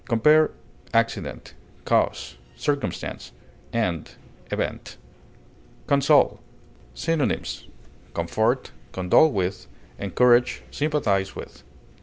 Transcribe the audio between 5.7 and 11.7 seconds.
CONSOLE. Synonyms: comfort, condole with, encourage, sympathize with.